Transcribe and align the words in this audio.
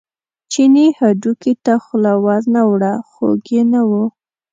چیني 0.51 0.87
هډوکي 0.99 1.53
ته 1.65 1.73
خوله 1.83 2.13
ور 2.25 2.41
نه 2.55 2.61
وړه 2.71 2.93
خوږ 3.11 3.41
یې 3.55 3.63
نه 3.73 3.81
و. 3.89 3.91